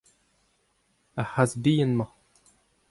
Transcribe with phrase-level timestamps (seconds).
[1.21, 2.11] Ar c'hazh bihan-mañ.